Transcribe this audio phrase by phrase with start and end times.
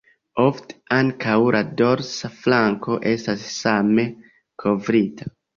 [0.43, 4.11] Ofte ankaŭ la dorsa flanko estas same
[4.65, 5.33] kovrita.